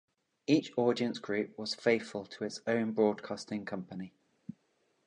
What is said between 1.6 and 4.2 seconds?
faithful to its own broadcasting company.